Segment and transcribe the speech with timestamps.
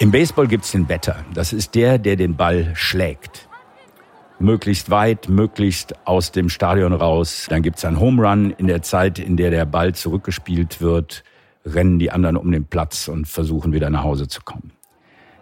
[0.00, 1.26] Im Baseball gibt's den Better.
[1.34, 3.50] Das ist der, der den Ball schlägt.
[4.38, 7.48] Möglichst weit, möglichst aus dem Stadion raus.
[7.50, 8.50] Dann gibt's einen Home Run.
[8.52, 11.22] In der Zeit, in der der Ball zurückgespielt wird,
[11.66, 14.72] rennen die anderen um den Platz und versuchen wieder nach Hause zu kommen.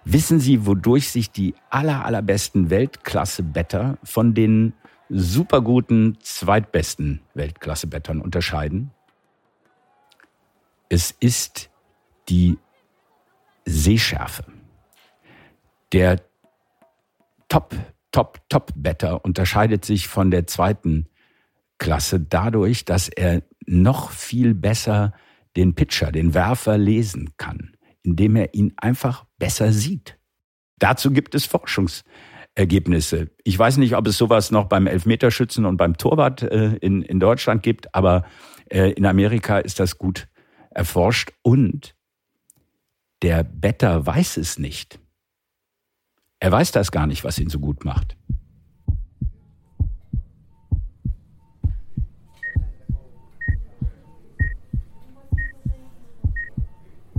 [0.05, 4.73] Wissen Sie, wodurch sich die aller, allerbesten Weltklasse-Better von den
[5.09, 8.91] superguten zweitbesten Weltklasse-Bettern unterscheiden?
[10.89, 11.71] Es ist
[12.29, 12.59] die
[13.69, 14.45] Sehschärfe.
[15.93, 16.21] Der
[17.49, 17.75] Top,
[18.13, 21.09] Top, Top-Better unterscheidet sich von der zweiten
[21.79, 25.13] Klasse dadurch, dass er noch viel besser
[25.57, 30.19] den Pitcher, den Werfer lesen kann, indem er ihn einfach besser sieht.
[30.79, 33.31] Dazu gibt es Forschungsergebnisse.
[33.45, 37.21] Ich weiß nicht, ob es sowas noch beim Elfmeterschützen und beim Torwart äh, in, in
[37.21, 38.25] Deutschland gibt, aber
[38.71, 40.29] äh, in Amerika ist das gut
[40.71, 41.95] erforscht und
[43.23, 44.99] der Better weiß es nicht.
[46.41, 48.17] Er weiß das gar nicht, was ihn so gut macht.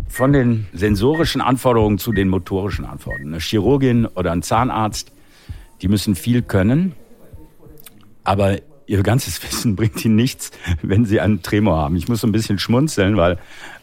[0.08, 3.34] Von den sensorischen Anforderungen zu den motorischen Anforderungen.
[3.34, 5.11] Eine Chirurgin oder ein Zahnarzt,
[5.81, 6.94] die müssen viel können,
[8.23, 11.95] aber ihr ganzes Wissen bringt ihnen nichts, wenn sie einen Tremor haben.
[11.95, 13.38] Ich muss so ein bisschen schmunzeln, weil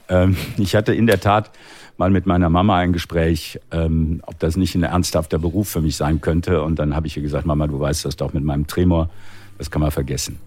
[0.09, 1.51] ähm, ich hatte in der Tat
[1.99, 5.97] mal mit meiner Mama ein Gespräch, ähm, ob das nicht ein ernsthafter Beruf für mich
[5.97, 6.63] sein könnte.
[6.63, 9.11] Und dann habe ich ihr gesagt, Mama, du weißt das doch mit meinem Tremor,
[9.59, 10.39] das kann man vergessen.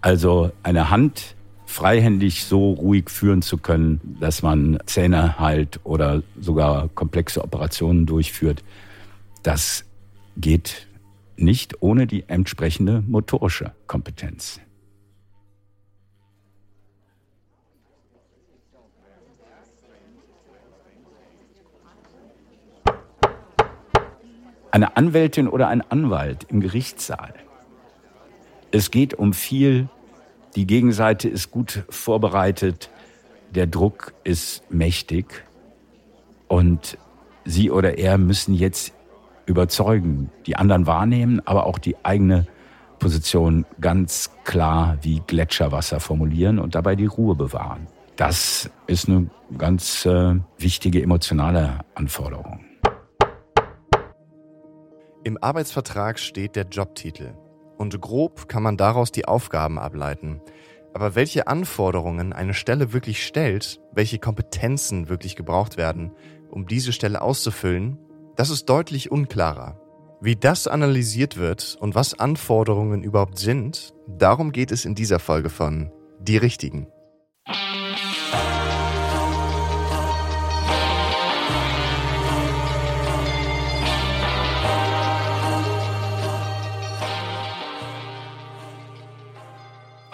[0.00, 1.34] Also eine Hand
[1.66, 8.62] freihändig so ruhig führen zu können, dass man Zähne heilt oder sogar komplexe Operationen durchführt,
[9.42, 9.84] das
[10.36, 10.86] geht
[11.36, 14.60] nicht ohne die entsprechende motorische Kompetenz.
[24.72, 27.34] Eine Anwältin oder ein Anwalt im Gerichtssaal.
[28.72, 29.88] Es geht um viel,
[30.56, 32.90] die Gegenseite ist gut vorbereitet,
[33.50, 35.44] der Druck ist mächtig
[36.48, 36.98] und
[37.44, 38.94] sie oder er müssen jetzt
[39.44, 42.46] überzeugen, die anderen wahrnehmen, aber auch die eigene
[42.98, 47.88] Position ganz klar wie Gletscherwasser formulieren und dabei die Ruhe bewahren.
[48.16, 49.28] Das ist eine
[49.58, 52.71] ganz äh, wichtige emotionale Anforderung.
[55.24, 57.34] Im Arbeitsvertrag steht der Jobtitel.
[57.78, 60.40] Und grob kann man daraus die Aufgaben ableiten.
[60.94, 66.10] Aber welche Anforderungen eine Stelle wirklich stellt, welche Kompetenzen wirklich gebraucht werden,
[66.50, 67.98] um diese Stelle auszufüllen,
[68.34, 69.80] das ist deutlich unklarer.
[70.20, 75.50] Wie das analysiert wird und was Anforderungen überhaupt sind, darum geht es in dieser Folge
[75.50, 76.88] von Die Richtigen.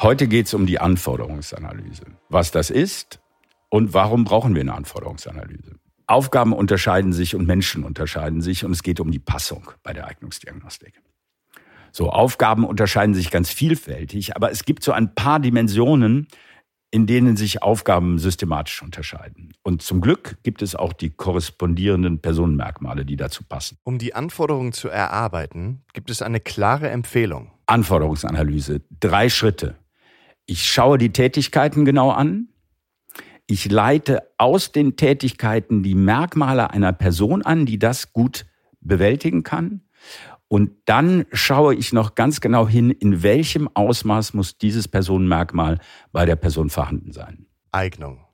[0.09, 2.07] Heute geht es um die Anforderungsanalyse.
[2.31, 3.21] Was das ist
[3.69, 5.75] und warum brauchen wir eine Anforderungsanalyse?
[6.07, 10.07] Aufgaben unterscheiden sich und Menschen unterscheiden sich und es geht um die Passung bei der
[10.07, 11.03] Eignungsdiagnostik.
[11.93, 16.29] So, Aufgaben unterscheiden sich ganz vielfältig, aber es gibt so ein paar Dimensionen,
[16.91, 19.53] in denen sich Aufgaben systematisch unterscheiden.
[19.63, 23.77] Und zum Glück gibt es auch die korrespondierenden Personenmerkmale, die dazu passen.
[23.85, 27.51] Um die Anforderungen zu erarbeiten, gibt es eine klare Empfehlung.
[27.67, 28.81] Anforderungsanalyse.
[29.01, 29.77] Drei Schritte.
[30.51, 32.49] Ich schaue die Tätigkeiten genau an.
[33.47, 38.47] Ich leite aus den Tätigkeiten die Merkmale einer Person an, die das gut
[38.81, 39.83] bewältigen kann.
[40.49, 45.81] Und dann schaue ich noch ganz genau hin, in welchem Ausmaß muss dieses Personenmerkmal
[46.13, 47.45] bei der Person vorhanden sein.
[47.71, 48.28] Eignung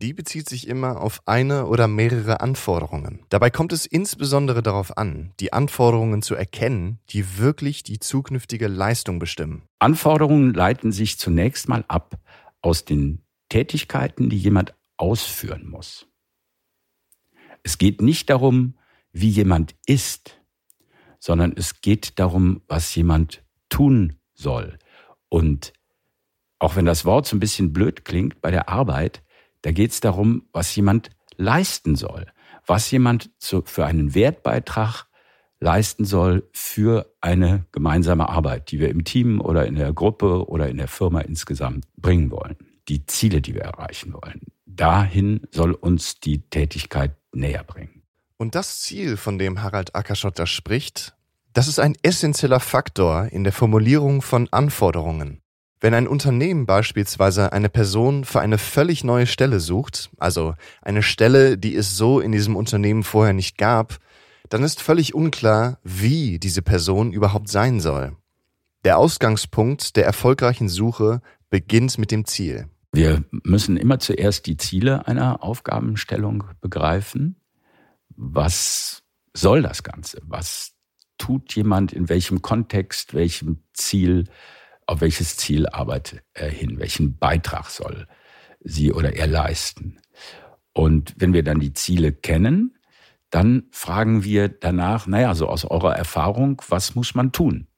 [0.00, 3.20] die bezieht sich immer auf eine oder mehrere Anforderungen.
[3.28, 9.18] Dabei kommt es insbesondere darauf an, die Anforderungen zu erkennen, die wirklich die zukünftige Leistung
[9.18, 9.62] bestimmen.
[9.78, 12.18] Anforderungen leiten sich zunächst mal ab
[12.62, 16.06] aus den Tätigkeiten, die jemand ausführen muss.
[17.62, 18.78] Es geht nicht darum,
[19.12, 20.40] wie jemand ist,
[21.18, 24.78] sondern es geht darum, was jemand tun soll.
[25.28, 25.74] Und
[26.58, 29.22] auch wenn das Wort so ein bisschen blöd klingt bei der Arbeit,
[29.62, 32.26] da geht es darum, was jemand leisten soll,
[32.66, 35.06] was jemand zu, für einen Wertbeitrag
[35.60, 40.68] leisten soll für eine gemeinsame Arbeit, die wir im Team oder in der Gruppe oder
[40.68, 42.56] in der Firma insgesamt bringen wollen.
[42.88, 44.40] Die Ziele, die wir erreichen wollen.
[44.64, 48.02] Dahin soll uns die Tätigkeit näher bringen.
[48.38, 51.14] Und das Ziel, von dem Harald Ackerschotter spricht,
[51.52, 55.42] das ist ein essentieller Faktor in der Formulierung von Anforderungen.
[55.80, 61.56] Wenn ein Unternehmen beispielsweise eine Person für eine völlig neue Stelle sucht, also eine Stelle,
[61.56, 63.98] die es so in diesem Unternehmen vorher nicht gab,
[64.50, 68.14] dann ist völlig unklar, wie diese Person überhaupt sein soll.
[68.84, 72.68] Der Ausgangspunkt der erfolgreichen Suche beginnt mit dem Ziel.
[72.92, 77.36] Wir müssen immer zuerst die Ziele einer Aufgabenstellung begreifen.
[78.16, 79.02] Was
[79.32, 80.20] soll das Ganze?
[80.24, 80.72] Was
[81.16, 84.24] tut jemand in welchem Kontext, welchem Ziel,
[84.90, 88.08] auf welches Ziel arbeitet er hin, welchen Beitrag soll
[88.58, 90.00] sie oder er leisten?
[90.72, 92.76] Und wenn wir dann die Ziele kennen,
[93.30, 97.68] dann fragen wir danach, naja, so aus eurer Erfahrung, was muss man tun?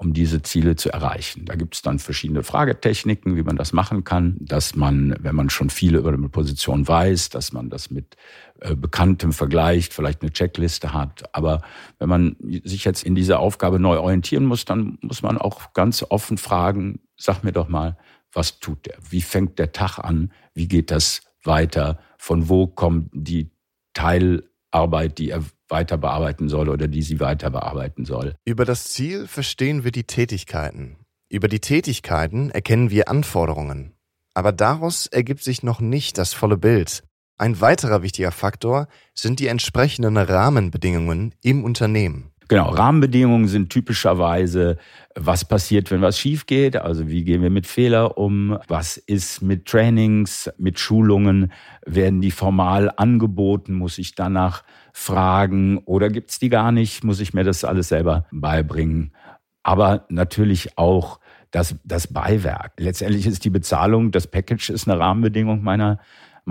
[0.00, 1.44] Um diese Ziele zu erreichen.
[1.44, 5.50] Da gibt es dann verschiedene Fragetechniken, wie man das machen kann, dass man, wenn man
[5.50, 8.16] schon viel über eine Position weiß, dass man das mit
[8.60, 11.34] äh, Bekanntem vergleicht, vielleicht eine Checkliste hat.
[11.34, 11.60] Aber
[11.98, 16.02] wenn man sich jetzt in dieser Aufgabe neu orientieren muss, dann muss man auch ganz
[16.08, 17.98] offen fragen, sag mir doch mal,
[18.32, 18.96] was tut der?
[19.10, 20.32] Wie fängt der Tag an?
[20.54, 21.98] Wie geht das weiter?
[22.16, 23.50] Von wo kommt die
[23.92, 28.34] Teilarbeit, die er weiter bearbeiten soll oder die sie weiter bearbeiten soll.
[28.44, 30.96] Über das Ziel verstehen wir die Tätigkeiten.
[31.28, 33.94] Über die Tätigkeiten erkennen wir Anforderungen.
[34.34, 37.02] Aber daraus ergibt sich noch nicht das volle Bild.
[37.36, 42.32] Ein weiterer wichtiger Faktor sind die entsprechenden Rahmenbedingungen im Unternehmen.
[42.50, 44.76] Genau, Rahmenbedingungen sind typischerweise,
[45.14, 49.40] was passiert, wenn was schief geht, also wie gehen wir mit Fehler um, was ist
[49.40, 51.52] mit Trainings, mit Schulungen,
[51.86, 55.78] werden die formal angeboten, muss ich danach fragen?
[55.84, 59.14] Oder gibt's die gar nicht, muss ich mir das alles selber beibringen.
[59.62, 61.20] Aber natürlich auch
[61.52, 62.72] das, das Beiwerk.
[62.80, 66.00] Letztendlich ist die Bezahlung, das Package ist eine Rahmenbedingung meiner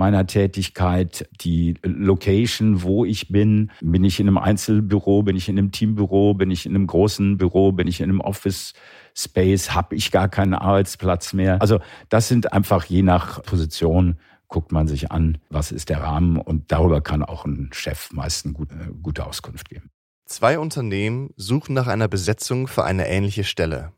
[0.00, 3.70] meiner Tätigkeit, die Location, wo ich bin.
[3.82, 7.36] Bin ich in einem Einzelbüro, bin ich in einem Teambüro, bin ich in einem großen
[7.36, 8.72] Büro, bin ich in einem Office
[9.14, 11.60] Space, habe ich gar keinen Arbeitsplatz mehr.
[11.60, 14.16] Also das sind einfach je nach Position
[14.48, 18.46] guckt man sich an, was ist der Rahmen und darüber kann auch ein Chef meist
[18.46, 19.90] eine gute, gute Auskunft geben.
[20.24, 23.92] Zwei Unternehmen suchen nach einer Besetzung für eine ähnliche Stelle.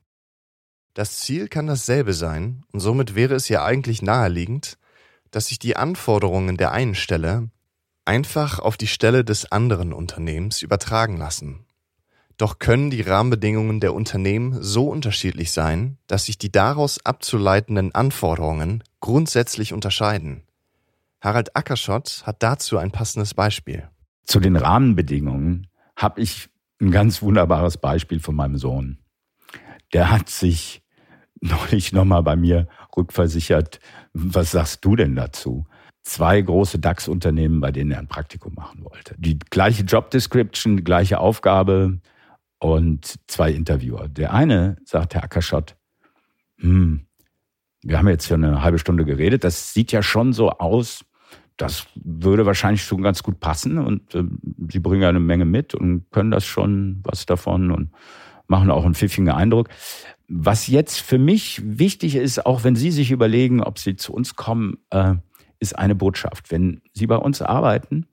[0.94, 4.78] Das Ziel kann dasselbe sein und somit wäre es ja eigentlich naheliegend,
[5.32, 7.50] dass sich die Anforderungen der einen Stelle
[8.04, 11.64] einfach auf die Stelle des anderen Unternehmens übertragen lassen.
[12.36, 18.82] Doch können die Rahmenbedingungen der Unternehmen so unterschiedlich sein, dass sich die daraus abzuleitenden Anforderungen
[19.00, 20.42] grundsätzlich unterscheiden.
[21.20, 23.88] Harald Ackerschott hat dazu ein passendes Beispiel.
[24.24, 26.48] Zu den Rahmenbedingungen habe ich
[26.80, 28.98] ein ganz wunderbares Beispiel von meinem Sohn.
[29.92, 30.82] Der hat sich
[31.40, 33.80] neulich nochmal bei mir rückversichert
[34.14, 35.66] was sagst du denn dazu?
[36.02, 39.14] Zwei große DAX-Unternehmen, bei denen er ein Praktikum machen wollte.
[39.18, 42.00] Die gleiche Job Description, die gleiche Aufgabe
[42.58, 44.08] und zwei Interviewer.
[44.08, 45.76] Der eine sagt, Herr Ackerschott,
[46.58, 47.06] hm,
[47.82, 51.04] wir haben jetzt ja eine halbe Stunde geredet, das sieht ja schon so aus,
[51.56, 54.24] das würde wahrscheinlich schon ganz gut passen und äh,
[54.70, 57.90] Sie bringen ja eine Menge mit und können das schon was davon und
[58.46, 59.68] machen auch einen pfiffigen Eindruck.
[60.28, 64.36] Was jetzt für mich wichtig ist, auch wenn Sie sich überlegen, ob Sie zu uns
[64.36, 65.14] kommen, äh,
[65.58, 66.50] ist eine Botschaft.
[66.50, 68.06] Wenn Sie bei uns arbeiten,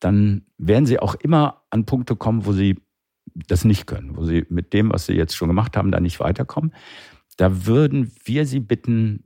[0.00, 2.80] dann werden Sie auch immer an Punkte kommen, wo Sie
[3.34, 6.20] das nicht können, wo Sie mit dem, was Sie jetzt schon gemacht haben, da nicht
[6.20, 6.74] weiterkommen.
[7.36, 9.24] Da würden wir Sie bitten,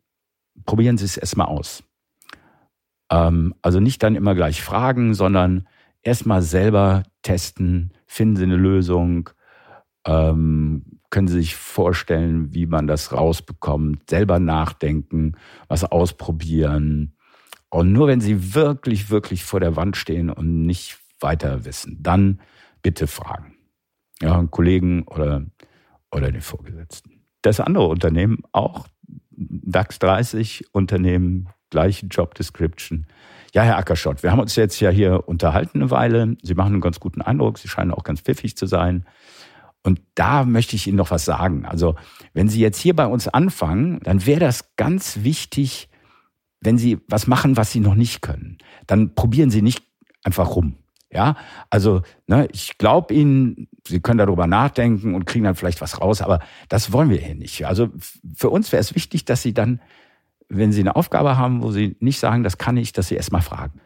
[0.67, 1.83] probieren Sie es erstmal aus.
[3.11, 5.67] Ähm, also nicht dann immer gleich fragen, sondern
[6.03, 9.31] erstmal selber testen, finden Sie eine Lösung,
[10.07, 14.11] ähm, können Sie sich vorstellen, wie man das rausbekommt?
[14.11, 15.37] Selber nachdenken,
[15.69, 17.15] was ausprobieren.
[17.71, 22.41] Und nur wenn Sie wirklich, wirklich vor der Wand stehen und nicht weiter wissen, dann
[22.83, 23.55] bitte fragen.
[24.21, 25.45] Ja, einen Kollegen oder,
[26.11, 27.23] oder den Vorgesetzten.
[27.43, 28.87] Das andere Unternehmen auch,
[29.31, 33.07] DAX 30 Unternehmen, gleiche Job Description.
[33.53, 36.37] Ja, Herr Ackerschott, wir haben uns jetzt ja hier unterhalten eine Weile.
[36.43, 37.59] Sie machen einen ganz guten Eindruck.
[37.59, 39.05] Sie scheinen auch ganz pfiffig zu sein.
[39.85, 41.67] Und da möchte ich Ihnen noch was sagen.
[41.67, 41.95] Also,
[42.33, 45.89] wenn Sie jetzt hier bei uns anfangen, dann wäre das ganz wichtig,
[46.61, 48.59] wenn Sie was machen, was Sie noch nicht können.
[48.87, 49.85] Dann probieren Sie nicht
[50.25, 50.79] einfach rum.
[51.13, 51.37] Ja,
[51.71, 56.23] also ne, ich glaube Ihnen, Sie können darüber nachdenken und kriegen dann vielleicht was raus,
[56.23, 57.67] aber das wollen wir hier nicht.
[57.67, 57.91] Also
[58.35, 59.81] für uns wäre es wichtig, dass Sie dann,
[60.49, 63.43] wenn Sie eine Aufgabe haben, wo Sie nicht sagen, das kann ich, dass Sie erstmal
[63.43, 63.81] fragen.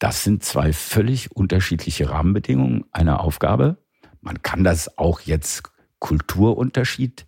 [0.00, 3.76] Das sind zwei völlig unterschiedliche Rahmenbedingungen einer Aufgabe.
[4.20, 5.62] Man kann das auch jetzt
[5.98, 7.26] Kulturunterschied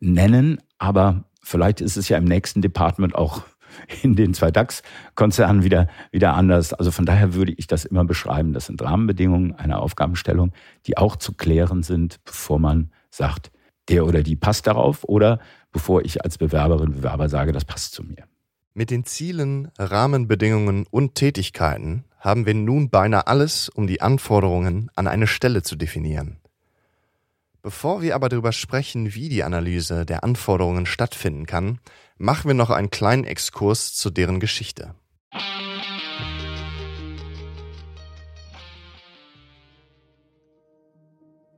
[0.00, 3.42] nennen, aber vielleicht ist es ja im nächsten Department auch
[4.02, 6.72] in den zwei DAX-Konzernen wieder, wieder anders.
[6.72, 8.52] Also von daher würde ich das immer beschreiben.
[8.52, 10.52] Das sind Rahmenbedingungen einer Aufgabenstellung,
[10.86, 13.50] die auch zu klären sind, bevor man sagt,
[13.88, 15.40] der oder die passt darauf oder
[15.72, 18.24] bevor ich als Bewerberin, Bewerber sage, das passt zu mir.
[18.72, 25.06] Mit den Zielen, Rahmenbedingungen und Tätigkeiten haben wir nun beinahe alles, um die Anforderungen an
[25.06, 26.40] eine Stelle zu definieren.
[27.60, 31.80] Bevor wir aber darüber sprechen, wie die Analyse der Anforderungen stattfinden kann,
[32.16, 34.94] machen wir noch einen kleinen Exkurs zu deren Geschichte.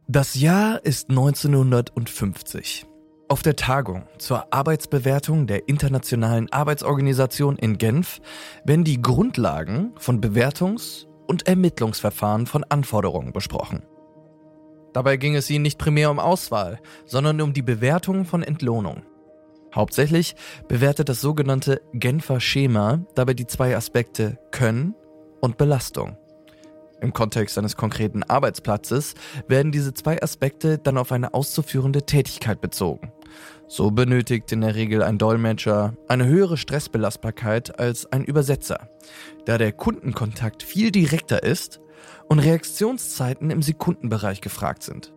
[0.09, 2.87] Das Jahr ist 1950.
[3.29, 8.21] Auf der Tagung zur Arbeitsbewertung der Internationalen Arbeitsorganisation in Genf
[8.65, 13.83] werden die Grundlagen von Bewertungs- und Ermittlungsverfahren von Anforderungen besprochen.
[14.93, 19.03] Dabei ging es ihnen nicht primär um Auswahl, sondern um die Bewertung von Entlohnung.
[19.75, 20.37] Hauptsächlich
[20.69, 24.95] bewertet das sogenannte Genfer Schema dabei die zwei Aspekte Können
[25.41, 26.17] und Belastung.
[27.01, 29.15] Im Kontext eines konkreten Arbeitsplatzes
[29.49, 33.13] werden diese zwei Aspekte dann auf eine auszuführende Tätigkeit bezogen.
[33.69, 38.89] So benötigt in der Regel ein Dolmetscher eine höhere Stressbelastbarkeit als ein Übersetzer,
[39.45, 41.81] da der Kundenkontakt viel direkter ist
[42.29, 45.13] und Reaktionszeiten im Sekundenbereich gefragt sind.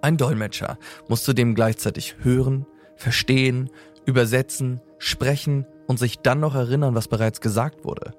[0.00, 3.70] Ein Dolmetscher muss zudem gleichzeitig hören, verstehen,
[4.06, 8.14] übersetzen, sprechen und sich dann noch erinnern, was bereits gesagt wurde.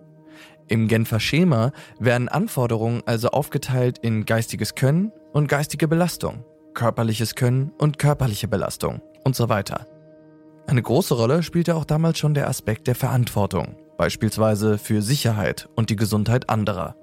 [0.69, 6.45] Im Genfer Schema werden Anforderungen also aufgeteilt in geistiges Können und geistige Belastung,
[6.75, 9.87] körperliches Können und körperliche Belastung und so weiter.
[10.67, 15.89] Eine große Rolle spielte auch damals schon der Aspekt der Verantwortung, beispielsweise für Sicherheit und
[15.89, 16.95] die Gesundheit anderer.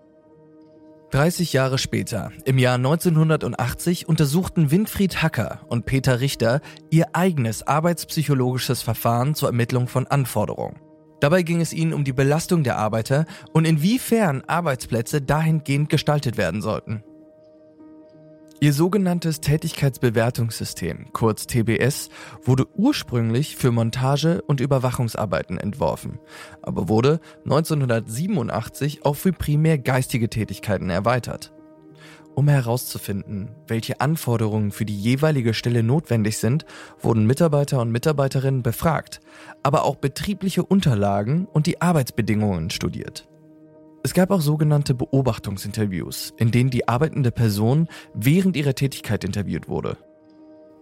[1.10, 8.82] 30 Jahre später, im Jahr 1980, untersuchten Winfried Hacker und Peter Richter ihr eigenes arbeitspsychologisches
[8.82, 10.85] Verfahren zur Ermittlung von Anforderungen.
[11.20, 16.62] Dabei ging es ihnen um die Belastung der Arbeiter und inwiefern Arbeitsplätze dahingehend gestaltet werden
[16.62, 17.02] sollten.
[18.58, 22.08] Ihr sogenanntes Tätigkeitsbewertungssystem, kurz TBS,
[22.42, 26.18] wurde ursprünglich für Montage- und Überwachungsarbeiten entworfen,
[26.62, 31.52] aber wurde 1987 auch für primär geistige Tätigkeiten erweitert.
[32.36, 36.66] Um herauszufinden, welche Anforderungen für die jeweilige Stelle notwendig sind,
[37.00, 39.22] wurden Mitarbeiter und Mitarbeiterinnen befragt,
[39.62, 43.26] aber auch betriebliche Unterlagen und die Arbeitsbedingungen studiert.
[44.02, 49.96] Es gab auch sogenannte Beobachtungsinterviews, in denen die arbeitende Person während ihrer Tätigkeit interviewt wurde.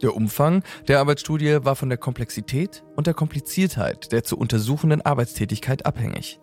[0.02, 5.86] Der Umfang der Arbeitsstudie war von der Komplexität und der Kompliziertheit der zu untersuchenden Arbeitstätigkeit
[5.86, 6.40] abhängig.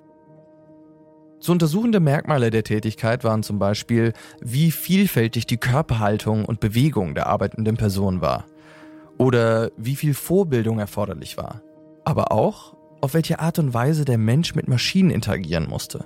[1.42, 7.26] Zu untersuchende Merkmale der Tätigkeit waren zum Beispiel, wie vielfältig die Körperhaltung und Bewegung der
[7.26, 8.46] arbeitenden Person war
[9.18, 11.64] oder wie viel Vorbildung erforderlich war,
[12.06, 16.06] aber auch, auf welche Art und Weise der Mensch mit Maschinen interagieren musste.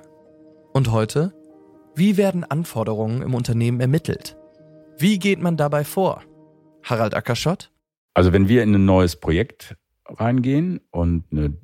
[0.71, 1.33] Und heute?
[1.95, 4.37] Wie werden Anforderungen im Unternehmen ermittelt?
[4.97, 6.23] Wie geht man dabei vor?
[6.83, 7.71] Harald Ackerschott?
[8.13, 9.75] Also wenn wir in ein neues Projekt
[10.05, 11.57] reingehen und eine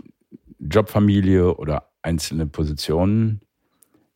[0.60, 3.42] Jobfamilie oder einzelne Positionen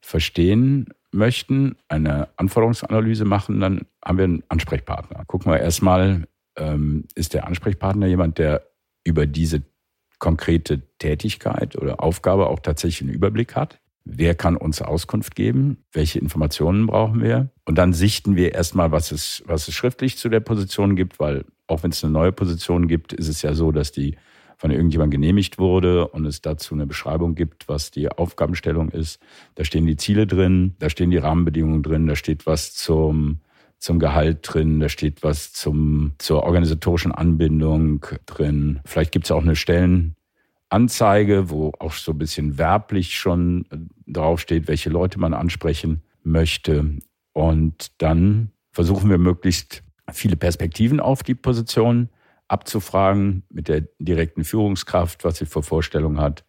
[0.05, 5.25] verstehen möchten, eine Anforderungsanalyse machen, dann haben wir einen Ansprechpartner.
[5.25, 8.69] Gucken wir erstmal, ähm, ist der Ansprechpartner jemand, der
[9.03, 9.63] über diese
[10.19, 13.79] konkrete Tätigkeit oder Aufgabe auch tatsächlich einen Überblick hat?
[14.03, 15.83] Wer kann uns Auskunft geben?
[15.91, 17.49] Welche Informationen brauchen wir?
[17.65, 21.45] Und dann sichten wir erstmal, was es, was es schriftlich zu der Position gibt, weil
[21.65, 24.17] auch wenn es eine neue Position gibt, ist es ja so, dass die
[24.57, 29.19] von irgendjemandem genehmigt wurde und es dazu eine Beschreibung gibt, was die Aufgabenstellung ist.
[29.55, 33.39] Da stehen die Ziele drin, da stehen die Rahmenbedingungen drin, da steht was zum,
[33.79, 38.79] zum Gehalt drin, da steht was zum, zur organisatorischen Anbindung drin.
[38.85, 40.15] Vielleicht gibt es auch eine Stellen,
[40.69, 46.97] Anzeige, wo auch so ein bisschen werblich schon äh, draufsteht, welche Leute man ansprechen möchte.
[47.33, 52.09] Und dann versuchen wir möglichst viele Perspektiven auf die Position
[52.47, 56.45] abzufragen mit der direkten Führungskraft, was sie für Vorstellungen hat,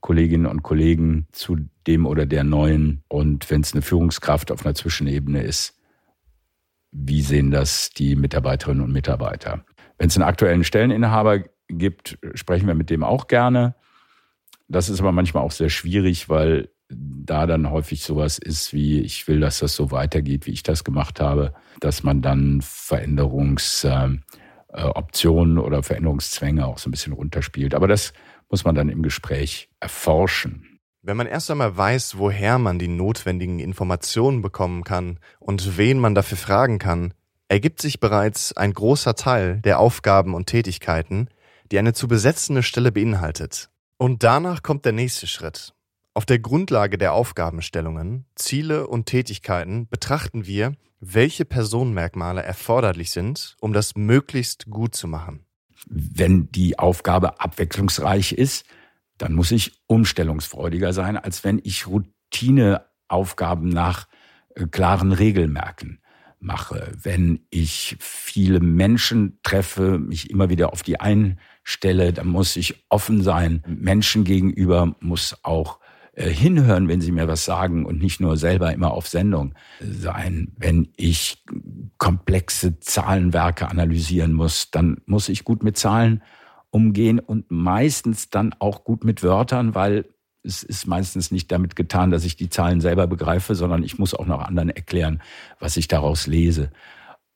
[0.00, 3.02] Kolleginnen und Kollegen zu dem oder der neuen.
[3.08, 5.74] Und wenn es eine Führungskraft auf einer Zwischenebene ist,
[6.90, 9.64] wie sehen das die Mitarbeiterinnen und Mitarbeiter?
[9.98, 13.74] Wenn es einen aktuellen Stelleninhaber gibt, sprechen wir mit dem auch gerne.
[14.68, 19.28] Das ist aber manchmal auch sehr schwierig, weil da dann häufig sowas ist wie, ich
[19.28, 24.47] will, dass das so weitergeht, wie ich das gemacht habe, dass man dann Veränderungsoptionen äh,
[24.72, 27.74] oder Veränderungszwänge auch so ein bisschen runterspielt.
[27.74, 28.12] Aber das
[28.48, 30.78] muss man dann im Gespräch erforschen.
[31.02, 36.14] Wenn man erst einmal weiß, woher man die notwendigen Informationen bekommen kann und wen man
[36.14, 37.14] dafür fragen kann,
[37.48, 41.28] ergibt sich bereits ein großer Teil der Aufgaben und Tätigkeiten,
[41.70, 43.70] die eine zu besetzende Stelle beinhaltet.
[43.96, 45.72] Und danach kommt der nächste Schritt.
[46.14, 53.72] Auf der Grundlage der Aufgabenstellungen, Ziele und Tätigkeiten betrachten wir, welche Personenmerkmale erforderlich sind, um
[53.72, 55.44] das möglichst gut zu machen.
[55.86, 58.66] Wenn die Aufgabe abwechslungsreich ist,
[59.16, 64.08] dann muss ich umstellungsfreudiger sein, als wenn ich Routineaufgaben nach
[64.54, 66.00] äh, klaren Regelmerken
[66.40, 66.92] mache.
[67.00, 73.22] Wenn ich viele Menschen treffe, mich immer wieder auf die einstelle, dann muss ich offen
[73.22, 73.62] sein.
[73.66, 75.80] Menschen gegenüber muss auch
[76.18, 80.52] hinhören, wenn sie mir was sagen und nicht nur selber immer auf Sendung sein.
[80.56, 81.44] Wenn ich
[81.98, 86.22] komplexe Zahlenwerke analysieren muss, dann muss ich gut mit Zahlen
[86.70, 90.06] umgehen und meistens dann auch gut mit Wörtern, weil
[90.42, 94.14] es ist meistens nicht damit getan, dass ich die Zahlen selber begreife, sondern ich muss
[94.14, 95.22] auch noch anderen erklären,
[95.58, 96.70] was ich daraus lese.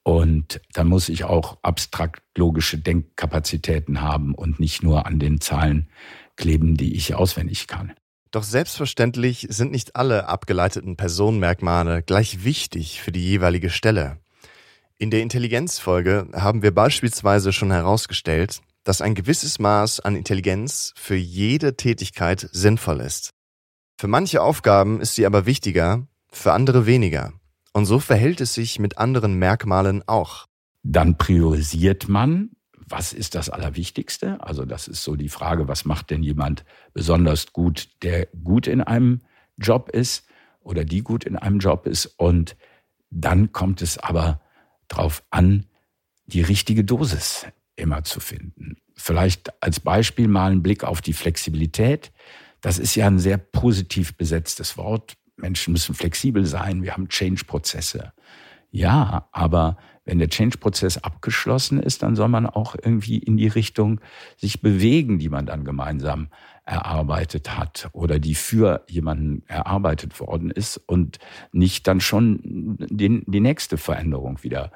[0.03, 5.89] Und dann muss ich auch abstrakt logische Denkkapazitäten haben und nicht nur an den Zahlen
[6.37, 7.93] kleben, die ich auswendig kann.
[8.33, 14.19] Doch selbstverständlich sind nicht alle abgeleiteten Personenmerkmale gleich wichtig für die jeweilige Stelle.
[14.99, 21.15] In der Intelligenzfolge haben wir beispielsweise schon herausgestellt, dass ein gewisses Maß an Intelligenz für
[21.15, 23.31] jede Tätigkeit sinnvoll ist.
[24.01, 27.35] Für manche Aufgaben ist sie aber wichtiger, für andere weniger.
[27.75, 30.47] Und so verhält es sich mit anderen Merkmalen auch.
[30.83, 32.51] Dann priorisiert man
[32.93, 34.37] was ist das Allerwichtigste?
[34.41, 38.83] Also das ist so die Frage, was macht denn jemand besonders gut, der gut in
[38.83, 39.23] einem
[39.57, 40.27] Job ist
[40.61, 42.07] oder die gut in einem Job ist.
[42.07, 42.55] Und
[43.11, 44.43] dann kommt es aber
[44.89, 45.67] darauf an,
[46.27, 47.47] die richtige Dosis
[47.77, 48.77] immer zu finden.
[48.95, 52.13] Vielleicht als Beispiel mal einen Blick auf die Flexibilität.
[52.61, 55.15] Das ist ja ein sehr positiv besetztes Wort.
[55.37, 56.83] Menschen müssen flexibel sein.
[56.83, 58.13] Wir haben Change-Prozesse.
[58.71, 64.01] Ja, aber wenn der Change-Prozess abgeschlossen ist, dann soll man auch irgendwie in die Richtung
[64.37, 66.29] sich bewegen, die man dann gemeinsam
[66.65, 71.19] erarbeitet hat oder die für jemanden erarbeitet worden ist und
[71.53, 74.71] nicht dann schon den, die nächste Veränderung wieder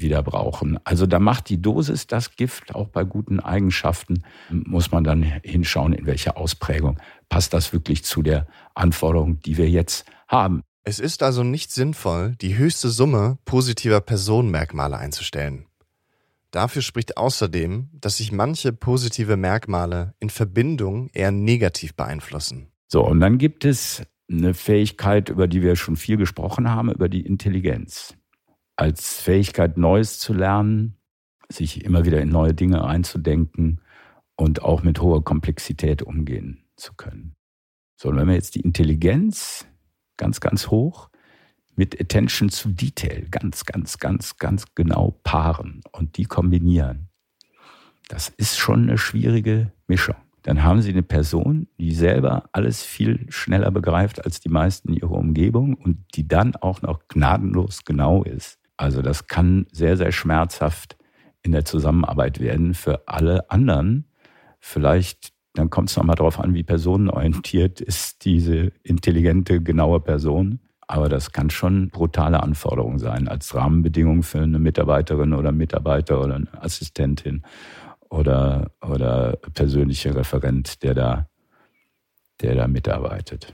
[0.00, 0.78] wieder brauchen.
[0.84, 5.92] Also da macht die Dosis das Gift, auch bei guten Eigenschaften muss man dann hinschauen,
[5.92, 6.98] in welcher Ausprägung
[7.28, 10.62] passt das wirklich zu der Anforderung, die wir jetzt haben.
[10.88, 15.66] Es ist also nicht sinnvoll, die höchste Summe positiver Personenmerkmale einzustellen.
[16.50, 22.68] Dafür spricht außerdem, dass sich manche positive Merkmale in Verbindung eher negativ beeinflussen.
[22.86, 27.10] So, und dann gibt es eine Fähigkeit, über die wir schon viel gesprochen haben, über
[27.10, 28.14] die Intelligenz.
[28.74, 30.96] Als Fähigkeit, Neues zu lernen,
[31.50, 33.82] sich immer wieder in neue Dinge einzudenken
[34.36, 37.34] und auch mit hoher Komplexität umgehen zu können.
[37.96, 39.66] So, und wenn wir jetzt die Intelligenz
[40.18, 41.08] ganz, ganz hoch,
[41.76, 47.08] mit Attention to Detail ganz, ganz, ganz, ganz genau paaren und die kombinieren.
[48.08, 50.16] Das ist schon eine schwierige Mischung.
[50.42, 55.12] Dann haben Sie eine Person, die selber alles viel schneller begreift als die meisten ihrer
[55.12, 58.58] Umgebung und die dann auch noch gnadenlos genau ist.
[58.76, 60.96] Also das kann sehr, sehr schmerzhaft
[61.42, 64.06] in der Zusammenarbeit werden für alle anderen.
[64.58, 70.60] Vielleicht dann kommt es nochmal darauf an, wie personenorientiert ist diese intelligente, genaue Person.
[70.86, 76.36] Aber das kann schon brutale Anforderung sein als Rahmenbedingung für eine Mitarbeiterin oder Mitarbeiter oder
[76.36, 77.42] eine Assistentin
[78.08, 81.28] oder, oder persönlicher Referent, der da,
[82.40, 83.52] der da mitarbeitet.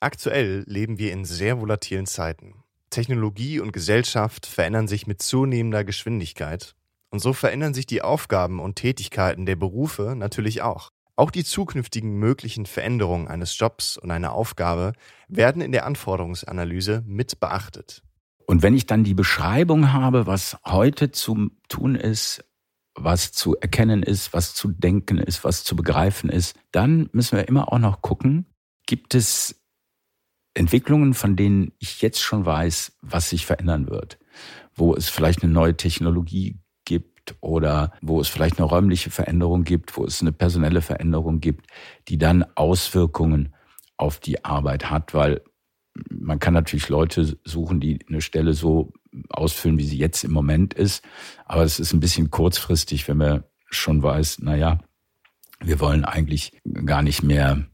[0.00, 2.54] Aktuell leben wir in sehr volatilen Zeiten.
[2.90, 6.74] Technologie und Gesellschaft verändern sich mit zunehmender Geschwindigkeit.
[7.10, 10.90] Und so verändern sich die Aufgaben und Tätigkeiten der Berufe natürlich auch.
[11.16, 14.92] Auch die zukünftigen möglichen Veränderungen eines Jobs und einer Aufgabe
[15.28, 18.02] werden in der Anforderungsanalyse mit beachtet.
[18.46, 22.44] Und wenn ich dann die Beschreibung habe, was heute zu tun ist,
[22.94, 27.48] was zu erkennen ist, was zu denken ist, was zu begreifen ist, dann müssen wir
[27.48, 28.46] immer auch noch gucken,
[28.86, 29.64] gibt es
[30.54, 34.18] Entwicklungen, von denen ich jetzt schon weiß, was sich verändern wird,
[34.74, 36.60] wo es vielleicht eine neue Technologie
[37.24, 41.66] gibt oder wo es vielleicht eine räumliche Veränderung gibt, wo es eine personelle Veränderung gibt,
[42.08, 43.54] die dann Auswirkungen
[43.96, 45.42] auf die Arbeit hat, weil
[46.10, 48.92] man kann natürlich Leute suchen, die eine Stelle so
[49.28, 51.04] ausfüllen, wie sie jetzt im Moment ist.
[51.44, 54.78] Aber es ist ein bisschen kurzfristig, wenn man schon weiß, na ja,
[55.60, 57.64] wir wollen eigentlich gar nicht mehr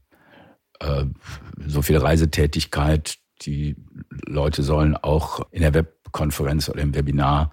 [0.79, 1.05] äh,
[1.65, 3.17] so viel Reisetätigkeit.
[3.41, 3.75] Die
[4.27, 7.51] Leute sollen auch in der Webkonferenz oder im Webinar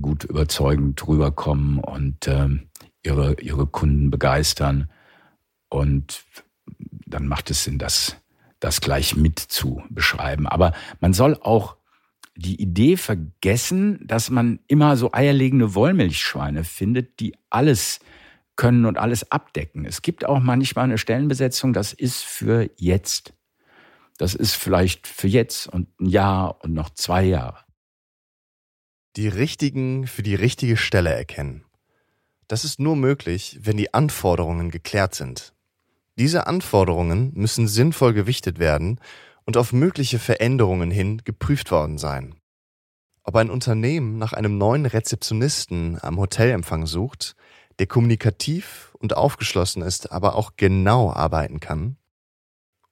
[0.00, 2.48] gut überzeugend rüberkommen und äh,
[3.02, 4.90] ihre, ihre Kunden begeistern.
[5.68, 6.24] Und
[7.06, 8.16] dann macht es Sinn, das,
[8.60, 10.46] das gleich mit zu beschreiben.
[10.46, 11.76] Aber man soll auch
[12.36, 18.00] die Idee vergessen, dass man immer so eierlegende Wollmilchschweine findet, die alles
[18.56, 19.84] können und alles abdecken.
[19.84, 23.34] Es gibt auch manchmal eine Stellenbesetzung, das ist für jetzt.
[24.16, 27.63] Das ist vielleicht für jetzt und ein Jahr und noch zwei Jahre
[29.16, 31.64] die richtigen für die richtige Stelle erkennen.
[32.48, 35.54] Das ist nur möglich, wenn die Anforderungen geklärt sind.
[36.16, 39.00] Diese Anforderungen müssen sinnvoll gewichtet werden
[39.44, 42.34] und auf mögliche Veränderungen hin geprüft worden sein.
[43.22, 47.34] Ob ein Unternehmen nach einem neuen Rezeptionisten am Hotelempfang sucht,
[47.78, 51.96] der kommunikativ und aufgeschlossen ist, aber auch genau arbeiten kann,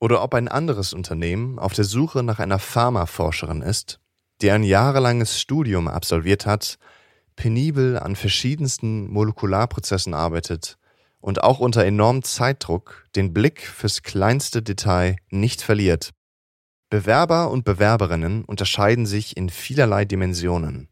[0.00, 4.00] oder ob ein anderes Unternehmen auf der Suche nach einer Pharmaforscherin ist,
[4.42, 6.78] die ein jahrelanges Studium absolviert hat,
[7.36, 10.78] penibel an verschiedensten Molekularprozessen arbeitet
[11.20, 16.10] und auch unter enormem Zeitdruck den Blick fürs kleinste Detail nicht verliert.
[16.90, 20.88] Bewerber und Bewerberinnen unterscheiden sich in vielerlei Dimensionen.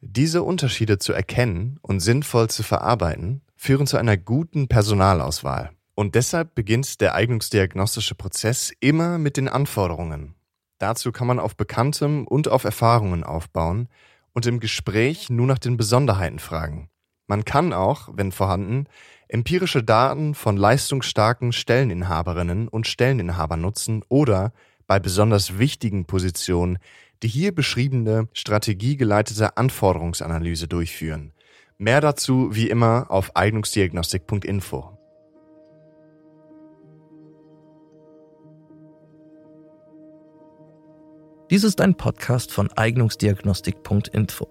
[0.00, 5.70] Diese Unterschiede zu erkennen und sinnvoll zu verarbeiten, führen zu einer guten Personalauswahl.
[5.94, 10.34] Und deshalb beginnt der eignungsdiagnostische Prozess immer mit den Anforderungen.
[10.78, 13.88] Dazu kann man auf Bekanntem und auf Erfahrungen aufbauen
[14.32, 16.90] und im Gespräch nur nach den Besonderheiten fragen.
[17.26, 18.86] Man kann auch, wenn vorhanden,
[19.28, 24.52] empirische Daten von leistungsstarken Stelleninhaberinnen und Stelleninhabern nutzen oder
[24.86, 26.78] bei besonders wichtigen Positionen
[27.24, 31.32] die hier beschriebene strategiegeleitete Anforderungsanalyse durchführen.
[31.78, 34.93] Mehr dazu wie immer auf eignungsdiagnostik.info.
[41.54, 44.48] Dies ist ein Podcast von eignungsdiagnostik.info.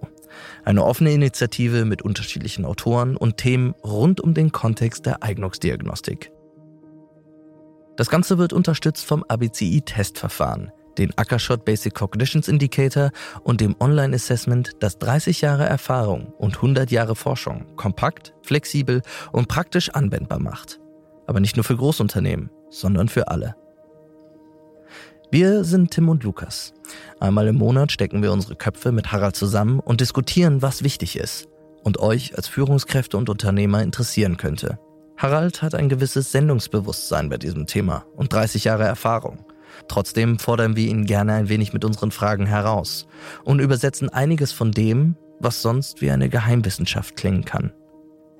[0.64, 6.32] Eine offene Initiative mit unterschiedlichen Autoren und Themen rund um den Kontext der Eignungsdiagnostik.
[7.98, 13.10] Das Ganze wird unterstützt vom ABCI-Testverfahren, den Ackershot Basic Cognitions Indicator
[13.42, 19.90] und dem Online-Assessment, das 30 Jahre Erfahrung und 100 Jahre Forschung kompakt, flexibel und praktisch
[19.90, 20.80] anwendbar macht.
[21.26, 23.56] Aber nicht nur für Großunternehmen, sondern für alle.
[25.30, 26.74] Wir sind Tim und Lukas.
[27.18, 31.48] Einmal im Monat stecken wir unsere Köpfe mit Harald zusammen und diskutieren, was wichtig ist
[31.82, 34.78] und euch als Führungskräfte und Unternehmer interessieren könnte.
[35.16, 39.44] Harald hat ein gewisses Sendungsbewusstsein bei diesem Thema und 30 Jahre Erfahrung.
[39.88, 43.06] Trotzdem fordern wir ihn gerne ein wenig mit unseren Fragen heraus
[43.44, 47.72] und übersetzen einiges von dem, was sonst wie eine Geheimwissenschaft klingen kann.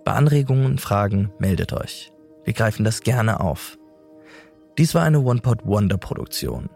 [0.04, 2.12] Bei Anregungen und Fragen meldet euch.
[2.44, 3.78] Wir greifen das gerne auf.
[4.76, 6.68] Dies war eine One-Pot Wonder Produktion.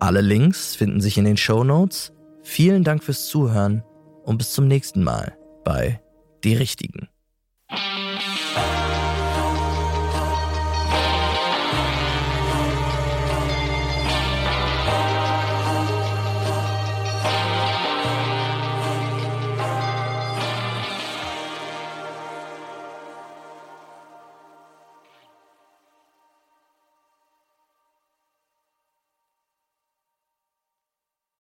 [0.00, 2.12] Alle Links finden sich in den Show Notes.
[2.42, 3.84] Vielen Dank fürs Zuhören
[4.24, 6.00] und bis zum nächsten Mal bei
[6.42, 7.08] Die Richtigen.